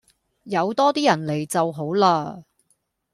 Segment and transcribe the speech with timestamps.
[0.45, 2.43] 有多啲人嚟就好嘞